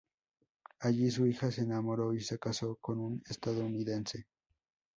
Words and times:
Allí 0.79 1.11
su 1.11 1.27
hija 1.27 1.51
se 1.51 1.61
enamoró 1.61 2.15
y 2.15 2.21
se 2.21 2.39
casó 2.39 2.75
con 2.77 2.97
un 2.99 3.21
estadounidense. 3.29 4.25